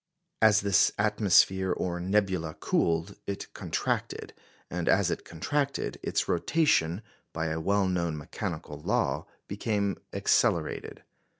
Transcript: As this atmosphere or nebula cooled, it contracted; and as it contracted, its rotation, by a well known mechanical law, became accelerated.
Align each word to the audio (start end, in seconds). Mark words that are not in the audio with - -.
As 0.41 0.61
this 0.61 0.91
atmosphere 0.97 1.71
or 1.71 1.99
nebula 1.99 2.55
cooled, 2.55 3.17
it 3.27 3.53
contracted; 3.53 4.33
and 4.67 4.89
as 4.89 5.11
it 5.11 5.23
contracted, 5.23 5.99
its 6.01 6.27
rotation, 6.27 7.03
by 7.33 7.49
a 7.49 7.59
well 7.61 7.87
known 7.87 8.17
mechanical 8.17 8.79
law, 8.79 9.27
became 9.47 9.99
accelerated. 10.11 11.03